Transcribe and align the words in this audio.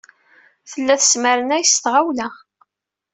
Tella 0.69 0.95
tesmernay 1.01 1.63
s 1.65 1.75
tɣawla. 1.83 2.27